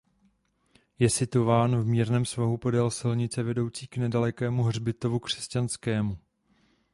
Je 0.99 1.09
situován 1.09 1.75
v 1.81 1.85
mírném 1.85 2.25
svahu 2.25 2.57
podél 2.57 2.91
silnice 2.91 3.43
vedoucí 3.43 3.87
k 3.87 3.97
nedalekému 3.97 4.63
hřbitovu 4.63 5.19
křesťanskému. 5.19 6.17